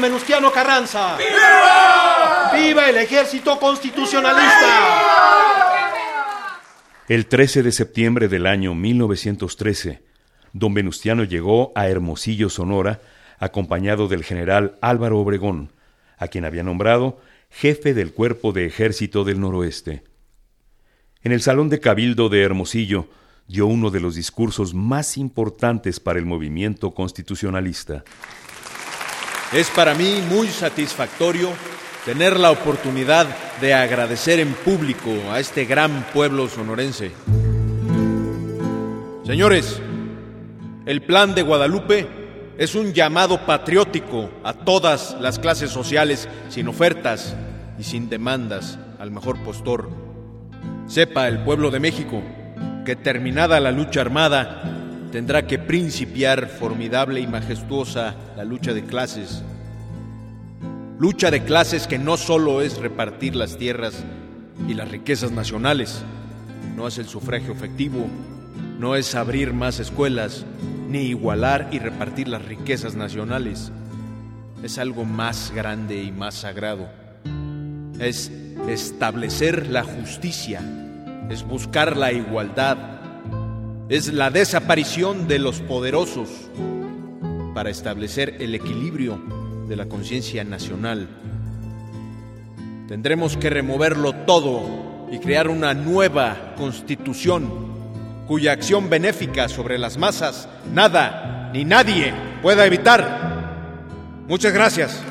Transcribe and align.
Don 0.00 0.10
Menustiano 0.10 0.50
Carranza! 0.50 1.18
¡Viva! 1.18 2.52
¡Viva 2.54 2.88
el 2.88 2.96
ejército 2.96 3.58
constitucionalista! 3.58 5.90
El 7.06 7.26
13 7.26 7.62
de 7.62 7.72
septiembre 7.72 8.28
del 8.28 8.46
año 8.46 8.74
1913, 8.74 10.02
don 10.54 10.72
Venustiano 10.72 11.24
llegó 11.24 11.72
a 11.74 11.88
Hermosillo, 11.88 12.48
Sonora, 12.48 13.00
acompañado 13.38 14.08
del 14.08 14.24
general 14.24 14.78
Álvaro 14.80 15.18
Obregón, 15.18 15.70
a 16.16 16.28
quien 16.28 16.46
había 16.46 16.62
nombrado 16.62 17.20
jefe 17.50 17.92
del 17.92 18.14
Cuerpo 18.14 18.52
de 18.52 18.64
Ejército 18.64 19.24
del 19.24 19.40
Noroeste. 19.40 20.04
En 21.22 21.32
el 21.32 21.42
Salón 21.42 21.68
de 21.68 21.80
Cabildo 21.80 22.30
de 22.30 22.42
Hermosillo 22.42 23.08
dio 23.48 23.66
uno 23.66 23.90
de 23.90 24.00
los 24.00 24.14
discursos 24.14 24.72
más 24.72 25.18
importantes 25.18 26.00
para 26.00 26.18
el 26.18 26.24
movimiento 26.24 26.92
constitucionalista. 26.92 28.04
Es 29.52 29.68
para 29.70 29.94
mí 29.94 30.22
muy 30.30 30.46
satisfactorio 30.46 31.50
tener 32.04 32.38
la 32.38 32.52
oportunidad 32.52 33.26
de 33.60 33.74
agradecer 33.74 34.38
en 34.38 34.54
público 34.54 35.10
a 35.32 35.40
este 35.40 35.64
gran 35.64 36.04
pueblo 36.12 36.48
sonorense. 36.48 37.10
Señores, 39.24 39.82
el 40.86 41.02
plan 41.02 41.34
de 41.34 41.42
Guadalupe 41.42 42.06
es 42.58 42.76
un 42.76 42.92
llamado 42.92 43.44
patriótico 43.44 44.30
a 44.44 44.52
todas 44.52 45.16
las 45.20 45.40
clases 45.40 45.70
sociales 45.70 46.28
sin 46.48 46.68
ofertas 46.68 47.34
y 47.76 47.82
sin 47.82 48.08
demandas 48.08 48.78
al 49.00 49.10
mejor 49.10 49.42
postor. 49.42 49.90
Sepa 50.86 51.26
el 51.26 51.42
pueblo 51.42 51.72
de 51.72 51.80
México 51.80 52.22
que 52.86 52.94
terminada 52.94 53.58
la 53.58 53.72
lucha 53.72 54.00
armada, 54.00 54.79
tendrá 55.12 55.46
que 55.46 55.58
principiar 55.58 56.48
formidable 56.48 57.20
y 57.20 57.26
majestuosa 57.26 58.14
la 58.36 58.44
lucha 58.44 58.72
de 58.72 58.84
clases. 58.84 59.42
Lucha 60.98 61.30
de 61.30 61.42
clases 61.42 61.86
que 61.86 61.98
no 61.98 62.16
solo 62.16 62.62
es 62.62 62.78
repartir 62.78 63.34
las 63.34 63.56
tierras 63.56 64.04
y 64.68 64.74
las 64.74 64.90
riquezas 64.90 65.32
nacionales, 65.32 66.02
no 66.76 66.86
es 66.86 66.98
el 66.98 67.06
sufragio 67.06 67.52
efectivo, 67.52 68.06
no 68.78 68.96
es 68.96 69.14
abrir 69.14 69.52
más 69.52 69.80
escuelas, 69.80 70.44
ni 70.88 71.02
igualar 71.02 71.68
y 71.70 71.78
repartir 71.78 72.28
las 72.28 72.44
riquezas 72.44 72.94
nacionales. 72.94 73.72
Es 74.62 74.78
algo 74.78 75.04
más 75.04 75.52
grande 75.54 76.02
y 76.02 76.12
más 76.12 76.34
sagrado. 76.34 76.88
Es 77.98 78.30
establecer 78.68 79.68
la 79.68 79.84
justicia, 79.84 80.60
es 81.30 81.44
buscar 81.44 81.96
la 81.96 82.12
igualdad, 82.12 82.99
es 83.90 84.12
la 84.12 84.30
desaparición 84.30 85.26
de 85.26 85.40
los 85.40 85.60
poderosos 85.60 86.28
para 87.54 87.70
establecer 87.70 88.36
el 88.38 88.54
equilibrio 88.54 89.20
de 89.68 89.74
la 89.74 89.86
conciencia 89.86 90.44
nacional. 90.44 91.08
Tendremos 92.86 93.36
que 93.36 93.50
removerlo 93.50 94.12
todo 94.12 95.08
y 95.10 95.18
crear 95.18 95.48
una 95.48 95.74
nueva 95.74 96.54
constitución 96.56 97.70
cuya 98.28 98.52
acción 98.52 98.88
benéfica 98.88 99.48
sobre 99.48 99.76
las 99.76 99.98
masas 99.98 100.48
nada 100.72 101.50
ni 101.52 101.64
nadie 101.64 102.14
pueda 102.42 102.64
evitar. 102.64 104.22
Muchas 104.28 104.52
gracias. 104.52 105.02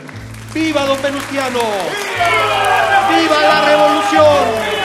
¡Viva 0.53 0.85
don 0.85 1.01
Venustiano! 1.01 1.59
¡Viva, 1.59 3.19
¡Viva 3.19 3.41
la 3.41 3.65
revolución! 3.65 4.78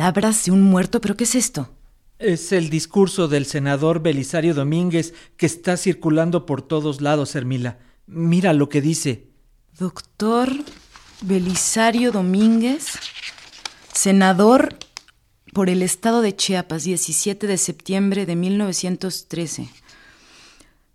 Palabras 0.00 0.46
de 0.46 0.50
un 0.50 0.62
muerto, 0.62 1.02
pero 1.02 1.14
¿qué 1.14 1.24
es 1.24 1.34
esto? 1.34 1.68
Es 2.18 2.52
el 2.52 2.70
discurso 2.70 3.28
del 3.28 3.44
senador 3.44 4.00
Belisario 4.00 4.54
Domínguez 4.54 5.12
que 5.36 5.44
está 5.44 5.76
circulando 5.76 6.46
por 6.46 6.62
todos 6.62 7.02
lados, 7.02 7.34
Hermila. 7.34 7.80
Mira 8.06 8.54
lo 8.54 8.70
que 8.70 8.80
dice. 8.80 9.28
Doctor 9.78 10.54
Belisario 11.20 12.12
Domínguez, 12.12 12.86
senador 13.92 14.74
por 15.52 15.68
el 15.68 15.82
estado 15.82 16.22
de 16.22 16.34
Chiapas, 16.34 16.84
17 16.84 17.46
de 17.46 17.58
septiembre 17.58 18.24
de 18.24 18.36
1913. 18.36 19.68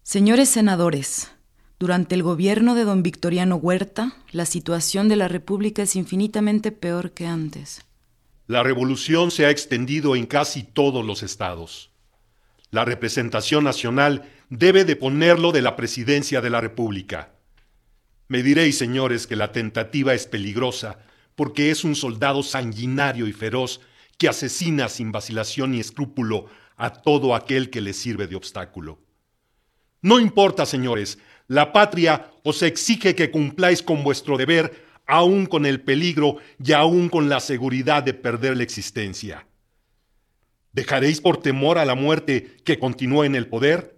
Señores 0.02 0.50
senadores, 0.50 1.30
durante 1.78 2.16
el 2.16 2.24
gobierno 2.24 2.74
de 2.74 2.86
don 2.86 3.04
Victoriano 3.04 3.58
Huerta, 3.58 4.16
la 4.32 4.48
situación 4.48 5.10
de 5.10 5.16
la 5.16 5.28
República 5.28 5.84
es 5.84 5.96
infinitamente 5.96 6.72
peor 6.72 7.12
que 7.12 7.28
antes. 7.28 7.86
La 8.48 8.62
revolución 8.62 9.32
se 9.32 9.46
ha 9.46 9.50
extendido 9.50 10.16
en 10.16 10.28
casi 10.28 10.64
todos 10.64 11.04
los 11.04 11.24
estados. 11.24 11.92
La 12.70 12.86
representación 12.86 13.64
nacional 13.64 14.30
debe 14.50 14.86
deponerlo 14.86 15.52
de 15.52 15.64
la 15.64 15.76
presidencia 15.76 16.42
de 16.42 16.52
la 16.52 16.62
República. 16.62 17.34
Me 18.28 18.44
diréis, 18.44 18.78
señores, 18.78 19.26
que 19.26 19.36
la 19.36 19.52
tentativa 19.52 20.14
es 20.14 20.28
peligrosa 20.28 21.00
porque 21.36 21.72
es 21.72 21.84
un 21.84 21.96
soldado 21.96 22.44
sanguinario 22.44 23.28
y 23.28 23.34
feroz 23.34 23.82
que 24.18 24.30
asesina 24.30 24.90
sin 24.90 25.12
vacilación 25.12 25.72
ni 25.72 25.80
escrúpulo 25.80 26.46
a 26.78 26.92
todo 26.92 27.36
aquel 27.36 27.70
que 27.70 27.82
le 27.82 27.94
sirve 27.94 28.28
de 28.28 28.36
obstáculo. 28.36 29.00
No 30.02 30.20
importa, 30.20 30.66
señores, 30.66 31.18
la 31.48 31.74
patria 31.74 32.32
os 32.44 32.62
exige 32.62 33.16
que 33.16 33.32
cumpláis 33.32 33.82
con 33.82 34.04
vuestro 34.04 34.38
deber 34.38 34.85
aún 35.06 35.46
con 35.46 35.66
el 35.66 35.82
peligro 35.82 36.38
y 36.64 36.74
aún 36.74 37.10
con 37.10 37.30
la 37.30 37.40
seguridad 37.40 38.04
de 38.04 38.14
perder 38.14 38.58
la 38.58 38.64
existencia. 38.64 39.48
¿Dejaréis 40.72 41.22
por 41.22 41.38
temor 41.38 41.78
a 41.78 41.86
la 41.86 41.96
muerte 41.96 42.58
que 42.66 42.80
continúe 42.80 43.24
en 43.24 43.36
el 43.36 43.48
poder? 43.48 43.96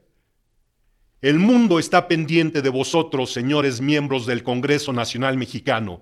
El 1.21 1.39
mundo 1.39 1.80
está 1.80 2.07
pendiente 2.07 2.62
de 2.62 2.69
vosotros, 2.69 3.33
señores 3.33 3.81
miembros 3.81 4.27
del 4.27 4.44
Congreso 4.44 4.94
Nacional 4.94 5.38
Mexicano, 5.38 6.01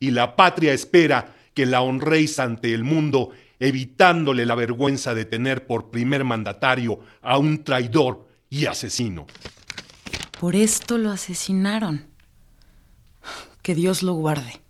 y 0.00 0.10
la 0.10 0.34
patria 0.34 0.72
espera 0.72 1.36
que 1.54 1.66
la 1.66 1.82
honréis 1.82 2.40
ante 2.40 2.74
el 2.74 2.82
mundo, 2.82 3.30
evitándole 3.60 4.46
la 4.46 4.56
vergüenza 4.56 5.14
de 5.14 5.24
tener 5.24 5.66
por 5.66 5.90
primer 5.90 6.24
mandatario 6.24 6.98
a 7.22 7.38
un 7.38 7.62
traidor 7.62 8.26
y 8.48 8.66
asesino. 8.66 9.28
Por 10.40 10.56
esto 10.56 10.98
lo 10.98 11.10
asesinaron. 11.10 12.09
Que 13.70 13.76
Dios 13.76 14.02
lo 14.02 14.14
guarde. 14.14 14.60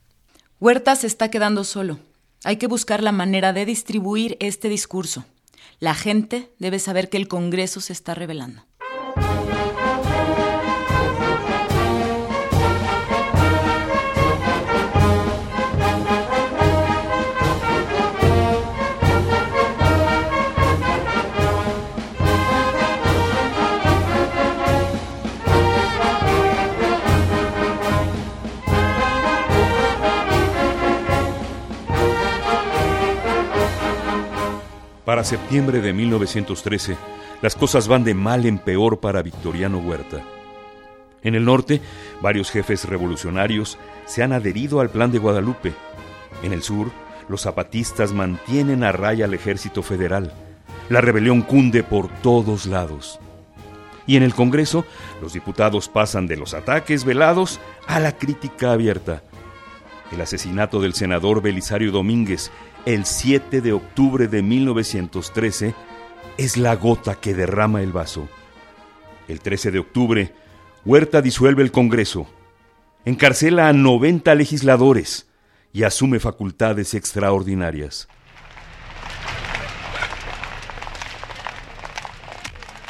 Huerta 0.60 0.94
se 0.94 1.06
está 1.06 1.30
quedando 1.30 1.64
solo. 1.64 2.00
Hay 2.44 2.56
que 2.56 2.66
buscar 2.66 3.02
la 3.02 3.12
manera 3.12 3.54
de 3.54 3.64
distribuir 3.64 4.36
este 4.40 4.68
discurso. 4.68 5.24
La 5.78 5.94
gente 5.94 6.52
debe 6.58 6.78
saber 6.78 7.08
que 7.08 7.16
el 7.16 7.26
Congreso 7.26 7.80
se 7.80 7.94
está 7.94 8.14
revelando. 8.14 8.62
Para 35.10 35.24
septiembre 35.24 35.80
de 35.80 35.92
1913, 35.92 36.96
las 37.42 37.56
cosas 37.56 37.88
van 37.88 38.04
de 38.04 38.14
mal 38.14 38.46
en 38.46 38.60
peor 38.60 39.00
para 39.00 39.22
Victoriano 39.22 39.78
Huerta. 39.78 40.22
En 41.24 41.34
el 41.34 41.44
norte, 41.44 41.80
varios 42.22 42.48
jefes 42.48 42.84
revolucionarios 42.84 43.76
se 44.06 44.22
han 44.22 44.32
adherido 44.32 44.78
al 44.78 44.88
plan 44.88 45.10
de 45.10 45.18
Guadalupe. 45.18 45.72
En 46.44 46.52
el 46.52 46.62
sur, 46.62 46.92
los 47.28 47.40
zapatistas 47.40 48.12
mantienen 48.12 48.84
a 48.84 48.92
raya 48.92 49.24
al 49.24 49.34
ejército 49.34 49.82
federal. 49.82 50.32
La 50.88 51.00
rebelión 51.00 51.42
cunde 51.42 51.82
por 51.82 52.08
todos 52.22 52.66
lados. 52.66 53.18
Y 54.06 54.14
en 54.14 54.22
el 54.22 54.32
Congreso, 54.32 54.84
los 55.20 55.32
diputados 55.32 55.88
pasan 55.88 56.28
de 56.28 56.36
los 56.36 56.54
ataques 56.54 57.04
velados 57.04 57.58
a 57.88 57.98
la 57.98 58.16
crítica 58.16 58.70
abierta. 58.70 59.24
El 60.12 60.20
asesinato 60.20 60.80
del 60.80 60.94
senador 60.94 61.42
Belisario 61.42 61.90
Domínguez 61.90 62.52
el 62.86 63.04
7 63.04 63.60
de 63.60 63.72
octubre 63.72 64.28
de 64.28 64.42
1913 64.42 65.74
es 66.36 66.56
la 66.56 66.74
gota 66.76 67.16
que 67.16 67.34
derrama 67.34 67.82
el 67.82 67.92
vaso. 67.92 68.28
El 69.28 69.40
13 69.40 69.70
de 69.70 69.78
octubre, 69.78 70.34
Huerta 70.84 71.22
disuelve 71.22 71.62
el 71.62 71.70
Congreso, 71.70 72.26
encarcela 73.04 73.68
a 73.68 73.72
90 73.72 74.34
legisladores 74.34 75.28
y 75.72 75.84
asume 75.84 76.18
facultades 76.18 76.94
extraordinarias. 76.94 78.08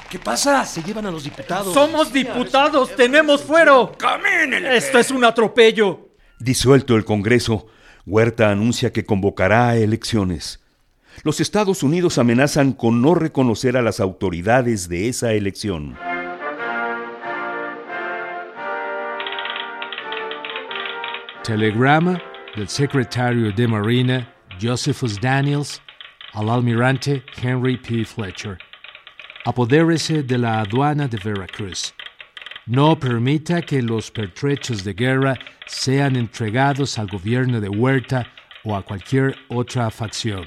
¿Qué 0.08 0.18
pasa? 0.18 0.64
Se 0.64 0.82
llevan 0.82 1.06
a 1.06 1.10
los 1.10 1.22
diputados. 1.22 1.72
¡Somos 1.72 2.12
diputados! 2.12 2.96
¡Tenemos 2.96 3.42
fuero! 3.42 3.96
¡Esto 4.72 4.98
es 4.98 5.10
un 5.12 5.24
atropello! 5.24 6.08
Disuelto 6.40 6.96
el 6.96 7.04
Congreso, 7.04 7.68
Huerta 8.10 8.50
anuncia 8.50 8.92
que 8.92 9.04
convocará 9.04 9.68
a 9.68 9.76
elecciones. 9.76 10.58
Los 11.22 11.38
Estados 11.38 11.84
Unidos 11.84 12.18
amenazan 12.18 12.72
con 12.72 13.00
no 13.02 13.14
reconocer 13.14 13.76
a 13.76 13.82
las 13.82 14.00
autoridades 14.00 14.88
de 14.88 15.08
esa 15.08 15.32
elección. 15.32 15.96
Telegrama 21.44 22.20
del 22.56 22.68
secretario 22.68 23.52
de 23.52 23.68
Marina 23.68 24.34
Josephus 24.60 25.20
Daniels 25.20 25.80
al 26.32 26.50
almirante 26.50 27.22
Henry 27.40 27.76
P. 27.76 28.04
Fletcher. 28.04 28.58
Apodérese 29.44 30.24
de 30.24 30.36
la 30.36 30.62
aduana 30.62 31.06
de 31.06 31.16
Veracruz. 31.16 31.94
No 32.70 33.00
permita 33.00 33.62
que 33.62 33.82
los 33.82 34.12
pertrechos 34.12 34.84
de 34.84 34.92
guerra 34.92 35.36
sean 35.66 36.14
entregados 36.14 37.00
al 37.00 37.08
gobierno 37.08 37.60
de 37.60 37.68
Huerta 37.68 38.28
o 38.62 38.76
a 38.76 38.84
cualquier 38.84 39.34
otra 39.48 39.90
facción. 39.90 40.44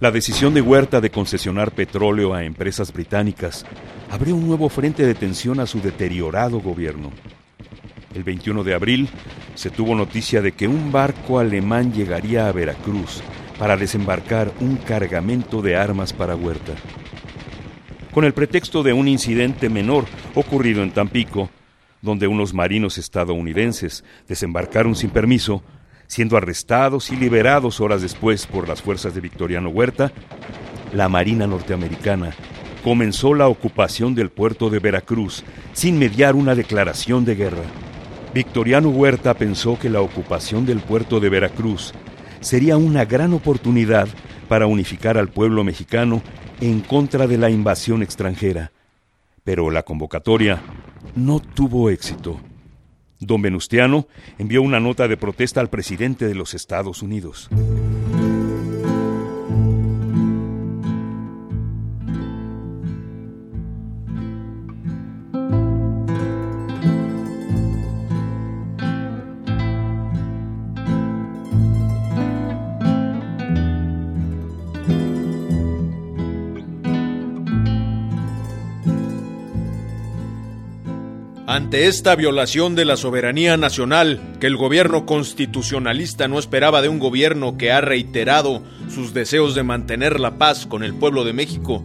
La 0.00 0.10
decisión 0.10 0.52
de 0.52 0.62
Huerta 0.62 1.00
de 1.00 1.10
concesionar 1.12 1.70
petróleo 1.70 2.34
a 2.34 2.42
empresas 2.42 2.92
británicas 2.92 3.64
abrió 4.10 4.34
un 4.34 4.48
nuevo 4.48 4.68
frente 4.68 5.06
de 5.06 5.14
tensión 5.14 5.60
a 5.60 5.66
su 5.68 5.80
deteriorado 5.80 6.58
gobierno. 6.58 7.12
El 8.16 8.24
21 8.24 8.64
de 8.64 8.74
abril 8.74 9.08
se 9.54 9.70
tuvo 9.70 9.94
noticia 9.94 10.42
de 10.42 10.50
que 10.50 10.66
un 10.66 10.90
barco 10.90 11.38
alemán 11.38 11.92
llegaría 11.92 12.48
a 12.48 12.52
Veracruz 12.52 13.22
para 13.60 13.76
desembarcar 13.76 14.50
un 14.58 14.74
cargamento 14.74 15.62
de 15.62 15.76
armas 15.76 16.12
para 16.12 16.34
Huerta 16.34 16.72
con 18.12 18.24
el 18.24 18.32
pretexto 18.32 18.82
de 18.82 18.92
un 18.92 19.08
incidente 19.08 19.68
menor 19.68 20.04
ocurrido 20.34 20.82
en 20.82 20.90
Tampico, 20.90 21.50
donde 22.02 22.26
unos 22.26 22.54
marinos 22.54 22.98
estadounidenses 22.98 24.04
desembarcaron 24.26 24.94
sin 24.94 25.10
permiso, 25.10 25.62
siendo 26.06 26.36
arrestados 26.36 27.10
y 27.10 27.16
liberados 27.16 27.80
horas 27.80 28.02
después 28.02 28.46
por 28.46 28.68
las 28.68 28.82
fuerzas 28.82 29.14
de 29.14 29.20
Victoriano 29.20 29.68
Huerta, 29.68 30.12
la 30.92 31.08
Marina 31.08 31.46
norteamericana 31.46 32.34
comenzó 32.82 33.34
la 33.34 33.46
ocupación 33.46 34.14
del 34.14 34.30
puerto 34.30 34.70
de 34.70 34.78
Veracruz 34.78 35.44
sin 35.72 35.98
mediar 35.98 36.34
una 36.34 36.54
declaración 36.54 37.24
de 37.24 37.34
guerra. 37.34 37.62
Victoriano 38.34 38.88
Huerta 38.88 39.34
pensó 39.34 39.78
que 39.78 39.90
la 39.90 40.00
ocupación 40.00 40.64
del 40.64 40.80
puerto 40.80 41.20
de 41.20 41.28
Veracruz 41.28 41.92
sería 42.40 42.76
una 42.76 43.04
gran 43.04 43.34
oportunidad 43.34 44.08
para 44.48 44.66
unificar 44.66 45.18
al 45.18 45.28
pueblo 45.28 45.62
mexicano 45.62 46.22
en 46.60 46.80
contra 46.80 47.26
de 47.26 47.38
la 47.38 47.50
invasión 47.50 48.02
extranjera, 48.02 48.72
pero 49.44 49.70
la 49.70 49.82
convocatoria 49.82 50.60
no 51.16 51.40
tuvo 51.40 51.90
éxito. 51.90 52.40
Don 53.18 53.42
Venustiano 53.42 54.06
envió 54.38 54.62
una 54.62 54.80
nota 54.80 55.08
de 55.08 55.16
protesta 55.16 55.60
al 55.60 55.70
presidente 55.70 56.26
de 56.26 56.34
los 56.34 56.54
Estados 56.54 57.02
Unidos. 57.02 57.48
Ante 81.70 81.86
esta 81.86 82.16
violación 82.16 82.74
de 82.74 82.84
la 82.84 82.96
soberanía 82.96 83.56
nacional 83.56 84.20
que 84.40 84.48
el 84.48 84.56
gobierno 84.56 85.06
constitucionalista 85.06 86.26
no 86.26 86.40
esperaba 86.40 86.82
de 86.82 86.88
un 86.88 86.98
gobierno 86.98 87.56
que 87.58 87.70
ha 87.70 87.80
reiterado 87.80 88.64
sus 88.92 89.14
deseos 89.14 89.54
de 89.54 89.62
mantener 89.62 90.18
la 90.18 90.36
paz 90.36 90.66
con 90.66 90.82
el 90.82 90.94
pueblo 90.94 91.22
de 91.22 91.32
México, 91.32 91.84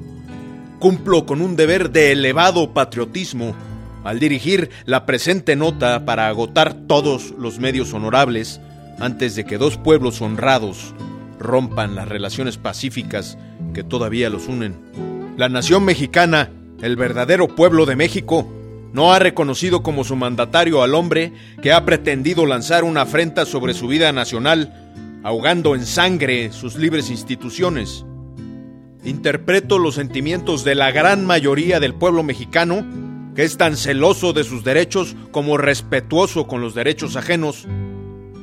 cumplo 0.79 1.27
con 1.27 1.39
un 1.39 1.55
deber 1.55 1.91
de 1.91 2.13
elevado 2.13 2.73
patriotismo 2.73 3.55
al 4.03 4.17
dirigir 4.17 4.71
la 4.85 5.05
presente 5.05 5.55
nota 5.55 6.03
para 6.03 6.29
agotar 6.29 6.73
todos 6.87 7.35
los 7.37 7.59
medios 7.59 7.93
honorables 7.93 8.59
antes 8.97 9.35
de 9.35 9.45
que 9.45 9.59
dos 9.59 9.77
pueblos 9.77 10.19
honrados 10.19 10.95
rompan 11.37 11.93
las 11.93 12.07
relaciones 12.07 12.57
pacíficas 12.57 13.37
que 13.75 13.83
todavía 13.83 14.31
los 14.31 14.47
unen. 14.47 15.35
La 15.37 15.47
nación 15.47 15.85
mexicana, 15.85 16.49
el 16.81 16.95
verdadero 16.95 17.49
pueblo 17.49 17.85
de 17.85 17.95
México, 17.95 18.54
no 18.95 19.11
ha 19.11 19.19
reconocido 19.19 19.83
como 19.83 20.05
su 20.05 20.15
mandatario 20.15 20.81
al 20.81 20.95
hombre 20.95 21.33
que 21.61 21.73
ha 21.73 21.83
pretendido 21.83 22.45
lanzar 22.45 22.85
una 22.85 23.01
afrenta 23.01 23.45
sobre 23.45 23.73
su 23.73 23.89
vida 23.89 24.13
nacional, 24.13 24.73
ahogando 25.21 25.75
en 25.75 25.85
sangre 25.85 26.53
sus 26.53 26.77
libres 26.77 27.09
instituciones. 27.09 28.05
Interpreto 29.03 29.79
los 29.79 29.95
sentimientos 29.95 30.63
de 30.63 30.75
la 30.75 30.91
gran 30.91 31.25
mayoría 31.25 31.81
del 31.81 31.93
pueblo 31.93 32.23
mexicano, 32.23 32.85
que 33.35 33.43
es 33.43 33.57
tan 33.57 33.75
celoso 33.75 34.31
de 34.31 34.45
sus 34.45 34.63
derechos 34.63 35.17
como 35.31 35.57
respetuoso 35.57 36.47
con 36.47 36.61
los 36.61 36.73
derechos 36.73 37.17
ajenos, 37.17 37.67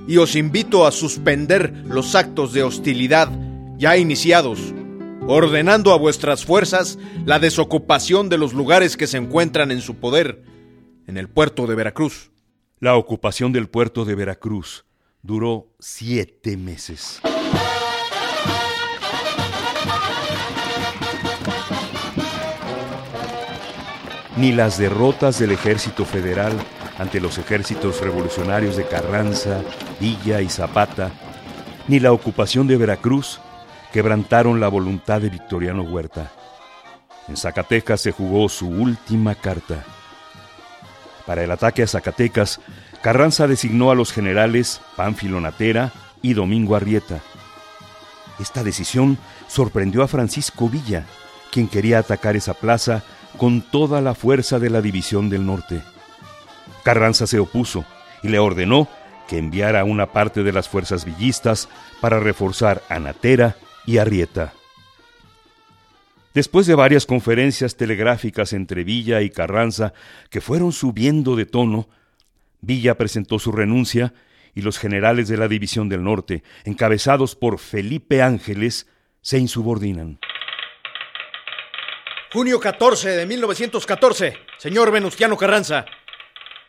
y 0.06 0.18
os 0.18 0.37
invito 0.37 0.87
a 0.87 0.92
suspender 0.92 1.73
los 1.87 2.14
actos 2.14 2.52
de 2.52 2.62
hostilidad 2.62 3.30
ya 3.78 3.97
iniciados 3.97 4.59
ordenando 5.26 5.93
a 5.93 5.99
vuestras 5.99 6.45
fuerzas 6.45 6.99
la 7.25 7.38
desocupación 7.38 8.29
de 8.29 8.38
los 8.38 8.52
lugares 8.52 8.97
que 8.97 9.07
se 9.07 9.19
encuentran 9.19 9.71
en 9.71 9.81
su 9.81 9.97
poder 9.97 10.43
en 11.07 11.17
el 11.17 11.29
puerto 11.29 11.67
de 11.67 11.75
Veracruz. 11.75 12.31
La 12.81 12.97
ocupación 12.97 13.52
del 13.52 13.69
puerto 13.69 14.05
de 14.05 14.14
Veracruz 14.14 14.85
duró 15.23 15.69
siete 15.79 16.57
meses. 16.57 17.21
Ni 24.37 24.50
las 24.52 24.79
derrotas 24.79 25.38
del 25.38 25.52
ejército 25.52 26.05
federal 26.05 26.52
ante 26.99 27.21
los 27.21 27.38
ejércitos 27.38 28.00
revolucionarios 28.00 28.76
de 28.76 28.87
Carranza, 28.87 29.62
Villa 30.00 30.41
y 30.41 30.49
Zapata, 30.49 31.12
ni 31.87 32.00
la 32.00 32.12
ocupación 32.12 32.67
de 32.67 32.76
Veracruz 32.76 33.41
quebrantaron 33.92 34.58
la 34.58 34.68
voluntad 34.68 35.20
de 35.20 35.28
Victoriano 35.28 35.82
Huerta. 35.82 36.32
En 37.28 37.37
Zacatecas 37.37 38.00
se 38.00 38.12
jugó 38.12 38.49
su 38.49 38.68
última 38.68 39.34
carta. 39.34 39.84
Para 41.26 41.44
el 41.44 41.50
ataque 41.50 41.82
a 41.82 41.87
Zacatecas, 41.87 42.61
Carranza 43.02 43.46
designó 43.46 43.90
a 43.90 43.94
los 43.94 44.12
generales 44.12 44.80
Pánfilo 44.96 45.40
Natera 45.40 45.92
y 46.22 46.34
Domingo 46.34 46.75
Arrieta. 46.75 47.20
Esta 48.40 48.64
decisión 48.64 49.18
sorprendió 49.46 50.02
a 50.02 50.08
Francisco 50.08 50.68
Villa, 50.68 51.04
quien 51.52 51.68
quería 51.68 51.99
atacar 51.99 52.34
esa 52.34 52.54
plaza 52.54 53.04
con 53.37 53.61
toda 53.61 54.00
la 54.00 54.14
fuerza 54.14 54.58
de 54.58 54.70
la 54.70 54.80
División 54.80 55.28
del 55.28 55.46
Norte. 55.46 55.82
Carranza 56.82 57.26
se 57.26 57.38
opuso 57.38 57.84
y 58.22 58.28
le 58.28 58.38
ordenó 58.38 58.88
que 59.28 59.38
enviara 59.38 59.84
una 59.84 60.06
parte 60.06 60.42
de 60.42 60.52
las 60.52 60.68
fuerzas 60.68 61.04
villistas 61.04 61.68
para 62.00 62.18
reforzar 62.18 62.82
a 62.88 62.99
Natera 62.99 63.56
y 63.87 63.99
Arrieta. 63.99 64.53
Después 66.35 66.67
de 66.67 66.75
varias 66.75 67.05
conferencias 67.05 67.77
telegráficas 67.77 68.53
entre 68.55 68.85
Villa 68.85 69.21
y 69.21 69.31
Carranza 69.31 69.93
que 70.31 70.41
fueron 70.41 70.73
subiendo 70.73 71.37
de 71.37 71.45
tono, 71.45 71.89
Villa 72.61 72.97
presentó 72.97 73.39
su 73.39 73.53
renuncia 73.53 74.15
y 74.55 74.62
los 74.62 74.79
generales 74.79 75.29
de 75.29 75.37
la 75.37 75.49
División 75.49 75.89
del 75.89 76.05
Norte, 76.05 76.43
encabezados 76.65 77.37
por 77.37 77.59
Felipe 77.59 78.23
Ángeles, 78.23 78.87
se 79.21 79.39
insubordinan. 79.39 80.19
Junio 82.33 82.61
14 82.61 83.11
de 83.11 83.27
1914, 83.27 84.39
señor 84.57 84.91
Venustiano 84.91 85.37
Carranza. 85.37 85.85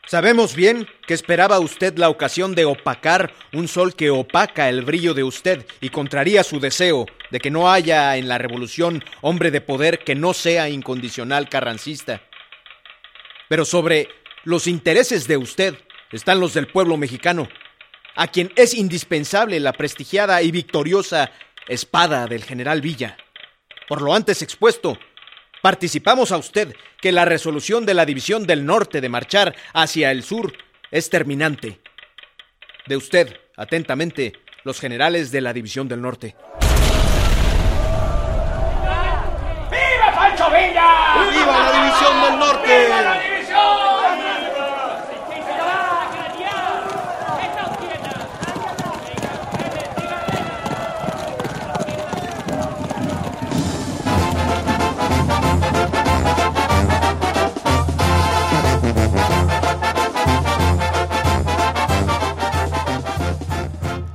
Sabemos 0.05 0.53
bien 0.53 0.87
que 1.07 1.13
esperaba 1.13 1.59
usted 1.59 1.97
la 1.97 2.09
ocasión 2.09 2.55
de 2.55 2.65
opacar 2.65 3.33
un 3.53 3.69
sol 3.69 3.95
que 3.95 4.09
opaca 4.09 4.67
el 4.67 4.81
brillo 4.81 5.13
de 5.13 5.23
usted 5.23 5.65
y 5.79 5.89
contraría 5.89 6.43
su 6.43 6.59
deseo 6.59 7.05
de 7.31 7.39
que 7.39 7.49
no 7.49 7.71
haya 7.71 8.17
en 8.17 8.27
la 8.27 8.37
revolución 8.37 9.03
hombre 9.21 9.49
de 9.49 9.61
poder 9.61 9.99
que 9.99 10.13
no 10.13 10.33
sea 10.33 10.67
incondicional 10.67 11.47
carrancista. 11.47 12.21
Pero 13.47 13.63
sobre 13.63 14.09
los 14.43 14.67
intereses 14.67 15.25
de 15.25 15.37
usted 15.37 15.75
están 16.11 16.41
los 16.41 16.53
del 16.53 16.67
pueblo 16.67 16.97
mexicano, 16.97 17.47
a 18.15 18.27
quien 18.27 18.51
es 18.57 18.73
indispensable 18.73 19.59
la 19.61 19.71
prestigiada 19.71 20.41
y 20.41 20.51
victoriosa 20.51 21.31
espada 21.67 22.27
del 22.27 22.43
general 22.43 22.81
Villa. 22.81 23.17
Por 23.87 24.01
lo 24.01 24.13
antes 24.13 24.41
expuesto, 24.41 24.97
participamos 25.63 26.33
a 26.33 26.37
usted 26.37 26.75
que 26.99 27.13
la 27.13 27.23
resolución 27.23 27.85
de 27.85 27.93
la 27.93 28.05
División 28.05 28.45
del 28.45 28.65
Norte 28.65 28.99
de 28.99 29.07
marchar 29.07 29.55
hacia 29.73 30.11
el 30.11 30.21
sur 30.21 30.51
es 30.91 31.09
terminante. 31.09 31.79
De 32.85 32.97
usted, 32.97 33.39
atentamente, 33.55 34.33
los 34.65 34.81
generales 34.81 35.31
de 35.31 35.39
la 35.39 35.53
División 35.53 35.87
del 35.87 36.01
Norte. 36.01 36.35
¡Viva 39.71 40.13
Pancho 40.13 40.49
Villa! 40.49 41.31
¡Viva 41.31 41.59
la 41.59 41.71
División 41.81 42.21
del 42.23 42.39
Norte! 42.39 43.22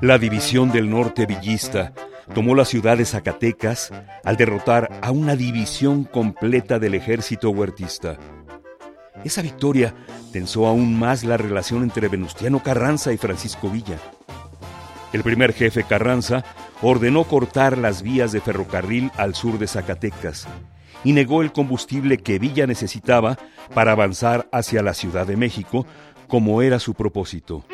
La 0.09 0.17
división 0.17 0.73
del 0.73 0.89
norte 0.89 1.27
villista 1.27 1.93
tomó 2.35 2.55
la 2.55 2.65
ciudad 2.65 2.97
de 2.97 3.05
Zacatecas 3.05 3.91
al 4.25 4.39
derrotar 4.39 4.89
a 5.03 5.11
una 5.11 5.37
división 5.37 6.05
completa 6.05 6.79
del 6.79 6.95
ejército 6.95 7.51
huertista. 7.51 8.17
Esa 9.23 9.43
victoria 9.43 9.95
tensó 10.33 10.67
aún 10.67 10.99
más 10.99 11.25
la 11.25 11.37
relación 11.37 11.83
entre 11.83 12.09
Venustiano 12.09 12.63
Carranza 12.63 13.13
y 13.13 13.19
Francisco 13.19 13.69
Villa. 13.69 13.99
El 15.13 15.23
primer 15.23 15.53
jefe 15.53 15.85
Carranza 15.85 16.43
ordenó 16.81 17.25
cortar 17.25 17.77
las 17.77 18.01
vías 18.01 18.33
de 18.33 18.41
ferrocarril 18.41 19.11
al 19.19 19.35
sur 19.35 19.59
de 19.59 19.67
Zacatecas 19.67 20.49
y 21.05 21.13
negó 21.13 21.43
el 21.43 21.53
combustible 21.53 22.17
que 22.17 22.39
Villa 22.39 22.67
necesitaba 22.67 23.37
para 23.75 23.93
avanzar 23.93 24.49
hacia 24.53 24.83
la 24.83 24.95
Ciudad 24.95 25.27
de 25.27 25.37
México, 25.37 25.85
como 26.29 26.63
era 26.63 26.79
su 26.79 26.95
propósito. 26.95 27.67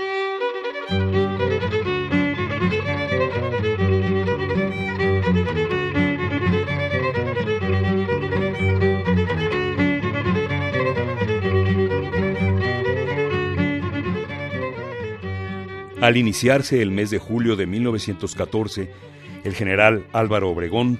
Al 16.04 16.18
iniciarse 16.18 16.82
el 16.82 16.90
mes 16.90 17.08
de 17.08 17.18
julio 17.18 17.56
de 17.56 17.64
1914, 17.64 18.90
el 19.42 19.54
general 19.54 20.04
Álvaro 20.12 20.50
Obregón 20.50 20.98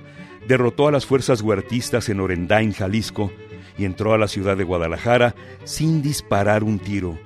derrotó 0.49 0.89
a 0.89 0.93
las 0.93 1.05
fuerzas 1.05 1.43
huertistas 1.43 2.09
en 2.09 2.21
Orendain, 2.21 2.73
Jalisco, 2.73 3.31
y 3.77 3.85
entró 3.85 4.15
a 4.15 4.19
la 4.19 4.29
ciudad 4.29 4.57
de 4.57 4.65
Guadalajara 4.65 5.35
sin 5.65 6.01
disparar 6.01 6.65
un 6.65 6.79
tiro. 6.79 7.19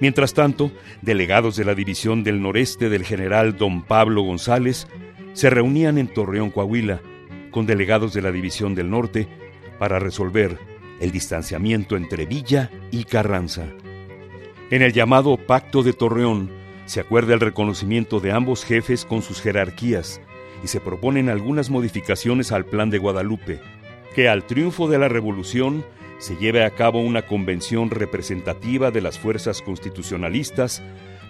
Mientras 0.00 0.32
tanto, 0.32 0.72
delegados 1.02 1.56
de 1.56 1.66
la 1.66 1.74
División 1.74 2.24
del 2.24 2.40
Noreste 2.40 2.88
del 2.88 3.04
general 3.04 3.58
don 3.58 3.82
Pablo 3.82 4.22
González 4.22 4.88
se 5.34 5.50
reunían 5.50 5.98
en 5.98 6.08
Torreón, 6.08 6.50
Coahuila, 6.50 7.02
con 7.50 7.66
delegados 7.66 8.14
de 8.14 8.22
la 8.22 8.32
División 8.32 8.74
del 8.74 8.88
Norte 8.88 9.28
para 9.78 9.98
resolver 9.98 10.58
el 10.98 11.10
distanciamiento 11.10 11.94
entre 11.94 12.24
Villa 12.24 12.70
y 12.90 13.04
Carranza. 13.04 13.66
En 14.70 14.80
el 14.80 14.94
llamado 14.94 15.36
Pacto 15.36 15.82
de 15.82 15.92
Torreón, 15.92 16.55
se 16.86 17.00
acuerda 17.00 17.34
el 17.34 17.40
reconocimiento 17.40 18.20
de 18.20 18.32
ambos 18.32 18.64
jefes 18.64 19.04
con 19.04 19.20
sus 19.20 19.40
jerarquías 19.40 20.20
y 20.64 20.68
se 20.68 20.80
proponen 20.80 21.28
algunas 21.28 21.68
modificaciones 21.68 22.52
al 22.52 22.64
plan 22.64 22.90
de 22.90 22.98
Guadalupe, 22.98 23.60
que 24.14 24.28
al 24.28 24.44
triunfo 24.46 24.88
de 24.88 24.98
la 24.98 25.08
revolución 25.08 25.84
se 26.18 26.36
lleve 26.36 26.64
a 26.64 26.70
cabo 26.70 27.00
una 27.00 27.22
convención 27.22 27.90
representativa 27.90 28.90
de 28.90 29.02
las 29.02 29.18
fuerzas 29.18 29.60
constitucionalistas 29.60 30.82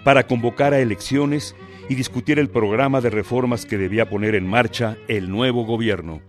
para 0.03 0.27
convocar 0.27 0.73
a 0.73 0.79
elecciones 0.79 1.55
y 1.89 1.95
discutir 1.95 2.39
el 2.39 2.49
programa 2.49 3.01
de 3.01 3.09
reformas 3.09 3.65
que 3.65 3.77
debía 3.77 4.09
poner 4.09 4.35
en 4.35 4.47
marcha 4.47 4.97
el 5.07 5.29
nuevo 5.29 5.65
gobierno. 5.65 6.21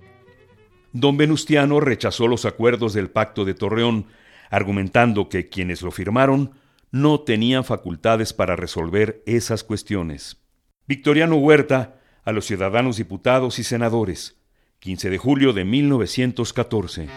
Don 0.92 1.16
Venustiano 1.16 1.78
rechazó 1.80 2.26
los 2.26 2.46
acuerdos 2.46 2.94
del 2.94 3.10
Pacto 3.10 3.44
de 3.44 3.54
Torreón, 3.54 4.06
argumentando 4.50 5.28
que 5.28 5.48
quienes 5.48 5.82
lo 5.82 5.90
firmaron 5.90 6.52
no 6.90 7.20
tenían 7.20 7.64
facultades 7.64 8.32
para 8.32 8.56
resolver 8.56 9.22
esas 9.26 9.64
cuestiones. 9.64 10.42
Victoriano 10.86 11.36
Huerta 11.36 12.00
a 12.24 12.32
los 12.32 12.46
ciudadanos 12.46 12.96
diputados 12.96 13.58
y 13.58 13.64
senadores, 13.64 14.38
15 14.80 15.10
de 15.10 15.18
julio 15.18 15.52
de 15.52 15.64
1914. 15.64 17.08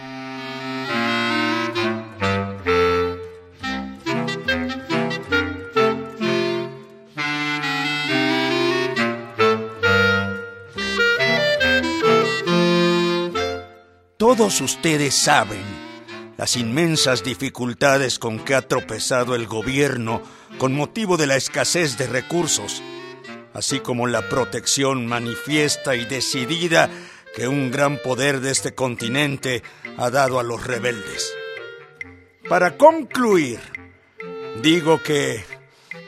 Todos 14.16 14.60
ustedes 14.60 15.14
saben 15.14 15.81
las 16.36 16.56
inmensas 16.56 17.22
dificultades 17.22 18.18
con 18.18 18.38
que 18.38 18.54
ha 18.54 18.66
tropezado 18.66 19.34
el 19.34 19.46
gobierno 19.46 20.22
con 20.58 20.74
motivo 20.74 21.16
de 21.16 21.26
la 21.26 21.36
escasez 21.36 21.98
de 21.98 22.06
recursos, 22.06 22.82
así 23.54 23.80
como 23.80 24.06
la 24.06 24.28
protección 24.28 25.06
manifiesta 25.06 25.94
y 25.96 26.04
decidida 26.04 26.90
que 27.34 27.48
un 27.48 27.70
gran 27.70 27.98
poder 27.98 28.40
de 28.40 28.50
este 28.50 28.74
continente 28.74 29.62
ha 29.96 30.10
dado 30.10 30.38
a 30.38 30.42
los 30.42 30.66
rebeldes. 30.66 31.32
Para 32.48 32.76
concluir, 32.76 33.60
digo 34.62 35.02
que 35.02 35.44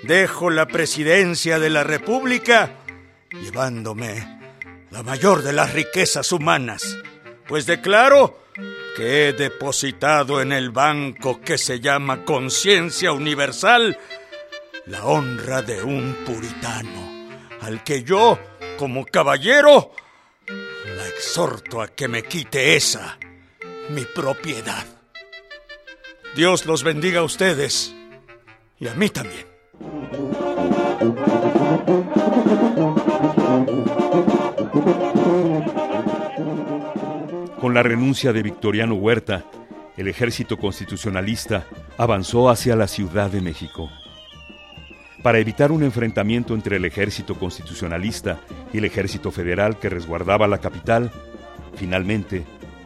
dejo 0.03 0.51
la 0.51 0.67
presidencia 0.67 1.59
de 1.59 1.71
la 1.71 1.85
República 1.85 2.77
llevándome 3.31 4.41
la 4.91 5.03
mayor 5.03 5.43
de 5.43 5.53
las 5.53 5.73
riquezas 5.73 6.31
humanas, 6.33 6.97
pues 7.49 7.67
declaro 7.67 8.44
que 8.95 9.29
he 9.29 9.33
depositado 9.33 10.41
en 10.41 10.53
el 10.53 10.71
banco 10.71 11.41
que 11.41 11.59
se 11.59 11.81
llama 11.81 12.25
Conciencia 12.25 13.13
Universal 13.13 13.99
la 14.87 15.05
honra 15.05 15.63
de 15.63 15.83
un 15.83 16.15
puritano, 16.27 17.31
al 17.63 17.83
que 17.83 18.03
yo, 18.03 18.39
como 18.79 19.07
caballero, 19.07 19.93
la 20.47 21.09
exhorto 21.09 21.81
a 21.81 21.89
que 21.89 22.07
me 22.07 22.23
quite 22.23 22.77
esa, 22.77 23.19
mi 23.89 24.05
propiedad. 24.05 24.85
Dios 26.37 26.67
los 26.67 26.83
bendiga 26.83 27.21
a 27.21 27.25
ustedes 27.25 27.95
y 28.79 28.89
a 28.89 28.95
mí 28.95 29.09
también. 29.09 29.47
Con 37.75 37.83
la 37.83 37.89
renuncia 37.89 38.33
de 38.33 38.45
Victoriano 38.45 38.95
Huerta, 38.95 39.45
el 39.97 40.07
ejército 40.07 40.57
constitucionalista 40.59 41.67
avanzó 41.99 42.49
hacia 42.49 42.77
la 42.77 42.87
Ciudad 42.87 43.33
de 43.33 43.41
México. 43.41 43.91
Para 45.25 45.41
evitar 45.41 45.73
un 45.73 45.83
enfrentamiento 45.83 46.55
entre 46.55 46.77
el 46.77 46.85
ejército 46.85 47.35
constitucionalista 47.35 48.39
y 48.73 48.79
el 48.79 48.85
ejército 48.85 49.33
federal 49.33 49.81
que 49.81 49.89
resguardaba 49.89 50.47
la 50.47 50.59
capital, 50.59 51.11
finalmente 51.75 52.45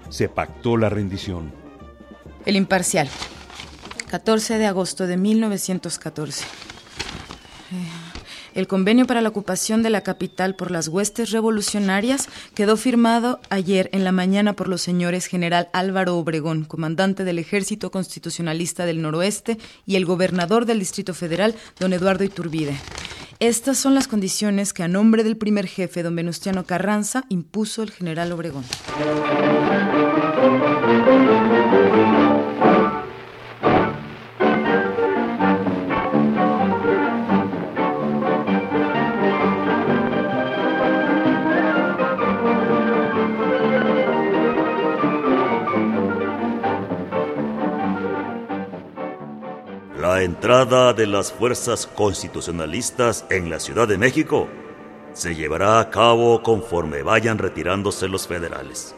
se 0.08 0.30
pactó 0.30 0.78
la 0.78 0.88
rendición. 0.88 1.52
El 2.46 2.56
imparcial, 2.56 3.10
14 4.08 4.56
de 4.56 4.64
agosto 4.64 5.06
de 5.06 5.18
1914. 5.18 6.46
El 8.58 8.66
convenio 8.66 9.06
para 9.06 9.22
la 9.22 9.28
ocupación 9.28 9.84
de 9.84 9.90
la 9.90 10.00
capital 10.00 10.56
por 10.56 10.72
las 10.72 10.88
huestes 10.88 11.30
revolucionarias 11.30 12.28
quedó 12.56 12.76
firmado 12.76 13.38
ayer 13.50 13.88
en 13.92 14.02
la 14.02 14.10
mañana 14.10 14.54
por 14.54 14.66
los 14.66 14.82
señores 14.82 15.26
general 15.26 15.68
Álvaro 15.72 16.16
Obregón, 16.16 16.64
comandante 16.64 17.22
del 17.22 17.38
Ejército 17.38 17.92
Constitucionalista 17.92 18.84
del 18.84 19.00
Noroeste, 19.00 19.58
y 19.86 19.94
el 19.94 20.04
gobernador 20.04 20.66
del 20.66 20.80
Distrito 20.80 21.14
Federal, 21.14 21.54
don 21.78 21.92
Eduardo 21.92 22.24
Iturbide. 22.24 22.76
Estas 23.38 23.78
son 23.78 23.94
las 23.94 24.08
condiciones 24.08 24.72
que 24.72 24.82
a 24.82 24.88
nombre 24.88 25.22
del 25.22 25.36
primer 25.36 25.68
jefe, 25.68 26.02
don 26.02 26.16
Venustiano 26.16 26.64
Carranza, 26.64 27.26
impuso 27.28 27.84
el 27.84 27.92
general 27.92 28.32
Obregón. 28.32 28.64
La 50.18 50.24
entrada 50.24 50.94
de 50.94 51.06
las 51.06 51.32
fuerzas 51.32 51.86
constitucionalistas 51.86 53.24
en 53.30 53.48
la 53.48 53.60
Ciudad 53.60 53.86
de 53.86 53.98
México 53.98 54.48
se 55.12 55.36
llevará 55.36 55.78
a 55.78 55.90
cabo 55.90 56.42
conforme 56.42 57.04
vayan 57.04 57.38
retirándose 57.38 58.08
los 58.08 58.26
federales, 58.26 58.96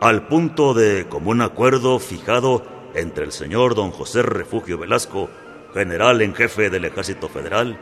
al 0.00 0.28
punto 0.28 0.72
de 0.72 1.06
común 1.10 1.42
acuerdo 1.42 1.98
fijado 1.98 2.62
entre 2.94 3.24
el 3.24 3.32
señor 3.32 3.74
don 3.74 3.90
José 3.90 4.22
Refugio 4.22 4.78
Velasco, 4.78 5.28
general 5.74 6.22
en 6.22 6.34
jefe 6.34 6.70
del 6.70 6.86
Ejército 6.86 7.28
Federal, 7.28 7.78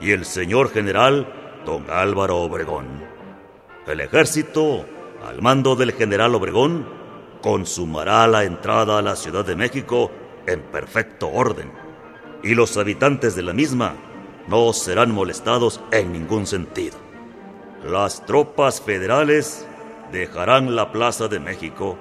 y 0.00 0.12
el 0.12 0.26
señor 0.26 0.70
general 0.70 1.26
don 1.64 1.90
Álvaro 1.90 2.36
Obregón. 2.36 2.86
El 3.84 4.00
ejército, 4.00 4.86
al 5.26 5.42
mando 5.42 5.74
del 5.74 5.90
general 5.90 6.36
Obregón, 6.36 6.86
consumará 7.42 8.28
la 8.28 8.44
entrada 8.44 8.96
a 8.96 9.02
la 9.02 9.16
Ciudad 9.16 9.44
de 9.44 9.56
México 9.56 10.12
en 10.46 10.62
perfecto 10.62 11.28
orden 11.32 11.84
y 12.46 12.54
los 12.54 12.76
habitantes 12.76 13.34
de 13.34 13.42
la 13.42 13.52
misma 13.52 13.94
no 14.46 14.72
serán 14.72 15.10
molestados 15.10 15.80
en 15.90 16.12
ningún 16.12 16.46
sentido. 16.46 16.96
Las 17.84 18.24
tropas 18.24 18.80
federales 18.80 19.66
dejarán 20.12 20.76
la 20.76 20.92
Plaza 20.92 21.26
de 21.26 21.40
México, 21.40 21.98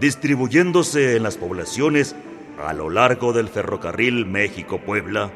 distribuyéndose 0.00 1.16
en 1.16 1.22
las 1.22 1.36
poblaciones 1.36 2.16
a 2.58 2.72
lo 2.72 2.90
largo 2.90 3.32
del 3.32 3.48
ferrocarril 3.48 4.26
México-Puebla, 4.26 5.30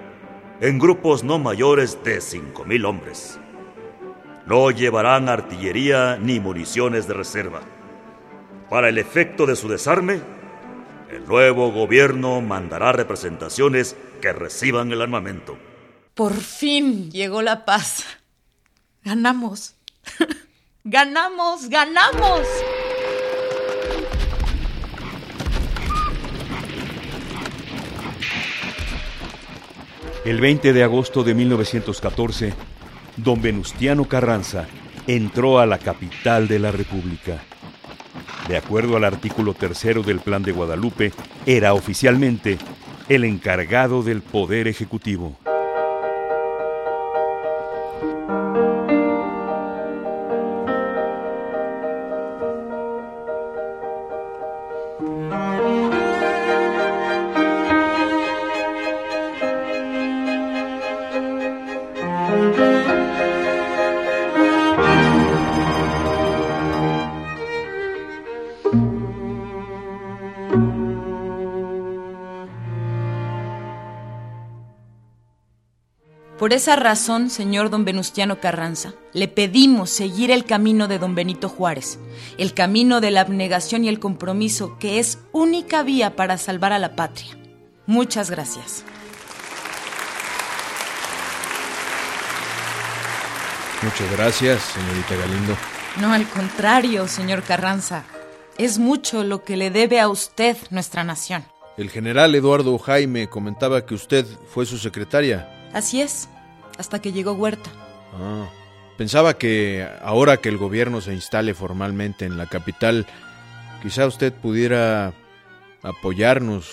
en 0.60 0.80
grupos 0.80 1.22
no 1.22 1.38
mayores 1.38 2.02
de 2.02 2.18
5.000 2.18 2.84
hombres. 2.84 3.38
No 4.46 4.72
llevarán 4.72 5.28
artillería 5.28 6.18
ni 6.20 6.40
municiones 6.40 7.06
de 7.06 7.14
reserva. 7.14 7.60
Para 8.68 8.88
el 8.88 8.98
efecto 8.98 9.46
de 9.46 9.54
su 9.54 9.68
desarme, 9.68 10.20
el 11.12 11.26
nuevo 11.26 11.70
gobierno 11.70 12.40
mandará 12.40 12.90
representaciones 12.90 13.96
que 14.20 14.32
reciban 14.32 14.92
el 14.92 15.02
armamento. 15.02 15.58
Por 16.14 16.34
fin 16.34 17.10
llegó 17.10 17.42
la 17.42 17.64
paz. 17.64 18.04
Ganamos. 19.04 19.75
ganamos, 20.84 21.68
ganamos. 21.68 22.46
El 30.25 30.40
20 30.40 30.72
de 30.72 30.82
agosto 30.82 31.25
de 31.25 31.34
1914, 31.34 32.52
don 33.16 33.40
Venustiano 33.40 34.06
Carranza 34.06 34.66
entró 35.06 35.58
a 35.58 35.64
la 35.64 35.78
capital 35.78 36.49
de 36.49 36.58
la 36.58 36.71
República. 36.71 37.43
De 38.47 38.56
acuerdo 38.56 38.97
al 38.97 39.04
artículo 39.04 39.54
tercero 39.54 40.02
del 40.02 40.21
Plan 40.21 40.43
de 40.43 40.52
Guadalupe, 40.52 41.12
era 41.47 41.73
oficialmente 41.73 42.58
el 43.08 43.25
encargado 43.25 44.02
del 44.02 44.21
Poder 44.21 44.68
Ejecutivo. 44.68 45.48
Por 76.49 76.54
esa 76.54 76.76
razón, 76.76 77.28
señor 77.28 77.69
don 77.69 77.84
Venustiano 77.84 78.41
Carranza, 78.41 78.95
le 79.13 79.28
pedimos 79.28 79.91
seguir 79.91 80.30
el 80.30 80.47
camino 80.47 80.89
de 80.89 80.99
don 80.99 81.15
Benito 81.15 81.50
Juárez, 81.50 81.99
el 82.39 82.54
camino 82.54 83.02
de 83.02 83.11
la 83.11 83.21
abnegación 83.21 83.84
y 83.84 83.91
el 83.91 84.00
compromiso, 84.00 84.78
que 84.78 84.99
es 84.99 85.19
única 85.32 85.82
vía 85.82 86.17
para 86.17 86.39
salvar 86.39 86.73
a 86.73 86.78
la 86.78 86.97
patria. 86.97 87.37
Muchas 87.84 88.30
gracias. 88.30 88.82
Muchas 93.82 94.11
gracias, 94.13 94.63
señorita 94.63 95.17
Galindo. 95.17 95.54
No, 96.00 96.15
al 96.15 96.26
contrario, 96.26 97.08
señor 97.08 97.43
Carranza. 97.43 98.04
Es 98.56 98.78
mucho 98.78 99.23
lo 99.23 99.45
que 99.45 99.58
le 99.58 99.71
debe 99.71 100.00
a 100.00 100.08
usted 100.08 100.56
nuestra 100.71 101.04
nación. 101.04 101.45
El 101.76 101.91
general 101.91 102.34
Eduardo 102.34 102.78
Jaime 102.78 103.28
comentaba 103.28 103.84
que 103.84 103.95
usted 103.95 104.25
fue 104.49 104.65
su 104.65 104.78
secretaria. 104.78 105.47
Así 105.75 106.00
es 106.00 106.26
hasta 106.78 107.00
que 107.00 107.12
llegó 107.12 107.32
Huerta. 107.32 107.71
Ah, 108.14 108.49
pensaba 108.97 109.34
que 109.34 109.86
ahora 110.00 110.38
que 110.38 110.49
el 110.49 110.56
gobierno 110.56 111.00
se 111.00 111.12
instale 111.12 111.54
formalmente 111.54 112.25
en 112.25 112.38
la 112.38 112.47
capital, 112.47 113.06
quizá 113.82 114.06
usted 114.06 114.32
pudiera 114.32 115.12
apoyarnos. 115.82 116.71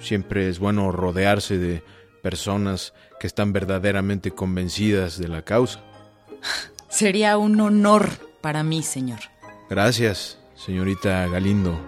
Siempre 0.00 0.48
es 0.48 0.58
bueno 0.58 0.92
rodearse 0.92 1.58
de 1.58 1.82
personas 2.22 2.92
que 3.18 3.26
están 3.26 3.52
verdaderamente 3.52 4.30
convencidas 4.30 5.18
de 5.18 5.28
la 5.28 5.42
causa. 5.42 5.80
Sería 6.88 7.36
un 7.36 7.60
honor 7.60 8.10
para 8.40 8.62
mí, 8.62 8.82
señor. 8.82 9.18
Gracias, 9.68 10.38
señorita 10.54 11.26
Galindo. 11.26 11.78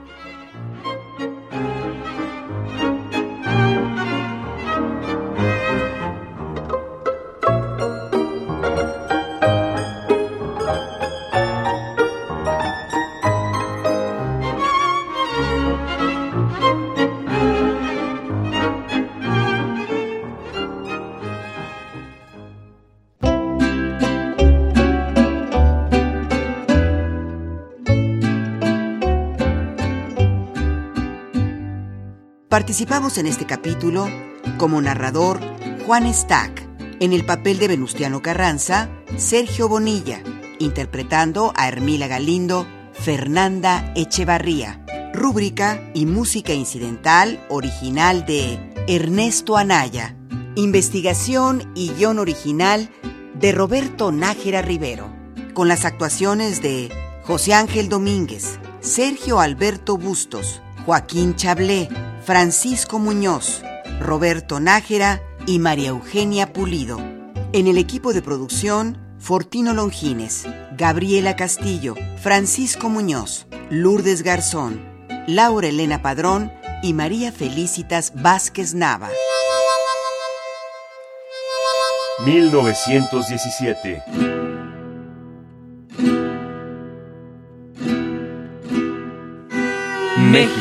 Participamos 32.50 33.16
en 33.16 33.28
este 33.28 33.46
capítulo 33.46 34.08
como 34.58 34.82
narrador 34.82 35.38
Juan 35.86 36.12
Stack, 36.12 36.66
en 36.98 37.12
el 37.12 37.24
papel 37.24 37.60
de 37.60 37.68
Venustiano 37.68 38.22
Carranza, 38.22 38.90
Sergio 39.18 39.68
Bonilla, 39.68 40.20
interpretando 40.58 41.52
a 41.54 41.68
Hermila 41.68 42.08
Galindo, 42.08 42.66
Fernanda 42.92 43.92
Echevarría, 43.94 44.84
rúbrica 45.14 45.92
y 45.94 46.06
música 46.06 46.52
incidental 46.52 47.38
original 47.50 48.26
de 48.26 48.58
Ernesto 48.88 49.56
Anaya, 49.56 50.16
investigación 50.56 51.70
y 51.76 51.92
guion 51.92 52.18
original 52.18 52.90
de 53.34 53.52
Roberto 53.52 54.10
Nájera 54.10 54.60
Rivero, 54.60 55.08
con 55.54 55.68
las 55.68 55.84
actuaciones 55.84 56.60
de 56.62 56.90
José 57.22 57.54
Ángel 57.54 57.88
Domínguez, 57.88 58.58
Sergio 58.80 59.38
Alberto 59.38 59.96
Bustos, 59.96 60.60
Joaquín 60.86 61.34
Chablé, 61.36 61.88
Francisco 62.24 62.98
Muñoz, 62.98 63.62
Roberto 64.00 64.60
Nájera 64.60 65.22
y 65.46 65.58
María 65.58 65.90
Eugenia 65.90 66.52
Pulido. 66.52 66.98
En 67.52 67.66
el 67.66 67.78
equipo 67.78 68.12
de 68.12 68.22
producción, 68.22 68.98
Fortino 69.18 69.74
Longines, 69.74 70.46
Gabriela 70.76 71.36
Castillo, 71.36 71.94
Francisco 72.22 72.88
Muñoz, 72.88 73.46
Lourdes 73.68 74.22
Garzón, 74.22 74.80
Laura 75.26 75.68
Elena 75.68 76.00
Padrón 76.02 76.52
y 76.82 76.94
María 76.94 77.30
Felicitas 77.30 78.12
Vázquez 78.14 78.74
Nava. 78.74 79.10
1917 82.24 84.02
México. 90.30 90.59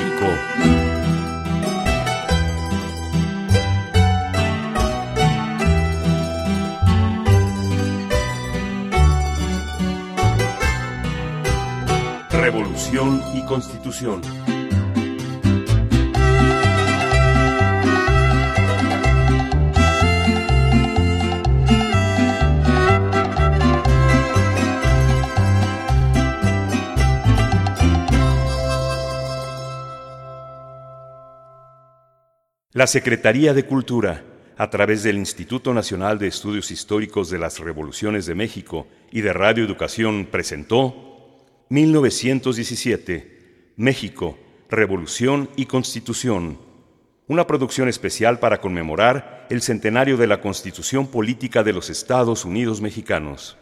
La 32.71 32.87
Secretaría 32.87 33.53
de 33.53 33.65
Cultura, 33.65 34.23
a 34.55 34.69
través 34.69 35.03
del 35.03 35.17
Instituto 35.17 35.73
Nacional 35.73 36.17
de 36.19 36.27
Estudios 36.27 36.71
Históricos 36.71 37.29
de 37.29 37.39
las 37.39 37.59
Revoluciones 37.59 38.25
de 38.25 38.35
México 38.35 38.87
y 39.11 39.19
de 39.19 39.33
Radio 39.33 39.65
Educación, 39.65 40.29
presentó 40.31 41.45
1917, 41.67 43.38
México, 43.79 44.37
Revolución 44.69 45.49
y 45.55 45.65
Constitución, 45.65 46.59
una 47.29 47.47
producción 47.47 47.87
especial 47.87 48.37
para 48.37 48.59
conmemorar 48.59 49.47
el 49.49 49.61
centenario 49.61 50.17
de 50.17 50.27
la 50.27 50.41
Constitución 50.41 51.07
Política 51.07 51.63
de 51.63 51.71
los 51.71 51.89
Estados 51.89 52.43
Unidos 52.43 52.81
Mexicanos. 52.81 53.57